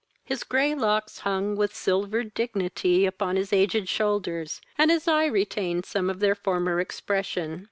His 0.23 0.43
grey 0.43 0.73
locks 0.73 1.19
hung 1.19 1.55
with 1.55 1.75
silvered 1.75 2.33
dignity 2.33 3.05
upon 3.05 3.35
his 3.35 3.53
aged 3.53 3.87
shoulders, 3.87 4.59
and 4.75 4.89
his 4.89 5.07
eye 5.07 5.27
retained 5.27 5.85
some 5.85 6.09
of 6.09 6.19
their 6.21 6.33
former 6.33 6.79
expression. 6.79 7.59